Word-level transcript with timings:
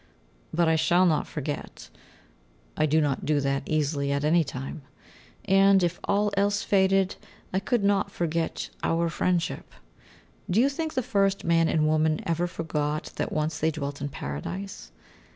But 0.51 0.67
I 0.67 0.77
shall 0.77 1.05
not 1.05 1.27
forget 1.27 1.91
I 2.75 2.87
do 2.87 3.01
not 3.01 3.23
do 3.23 3.39
that 3.39 3.61
easily 3.67 4.11
at 4.11 4.25
any 4.25 4.43
time 4.43 4.81
and, 5.45 5.83
if 5.83 5.99
all 6.05 6.31
else 6.35 6.63
faded, 6.63 7.17
I 7.53 7.59
could 7.59 7.83
not 7.83 8.09
forget 8.09 8.69
our 8.81 9.09
friendship. 9.09 9.71
Do 10.49 10.59
you 10.59 10.69
think 10.69 10.95
the 10.95 11.03
first 11.03 11.43
man 11.43 11.67
and 11.67 11.85
woman 11.85 12.21
ever 12.25 12.47
forgot 12.47 13.11
that 13.17 13.31
once 13.31 13.59
they 13.59 13.69
dwelt 13.69 14.01
in 14.01 14.09
Paradise? 14.09 14.91